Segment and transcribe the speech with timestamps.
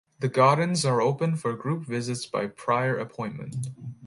[0.17, 3.67] The gardens are open for group visits by prior appointment.